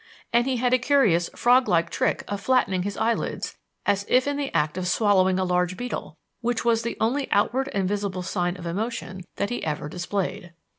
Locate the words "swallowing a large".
4.87-5.77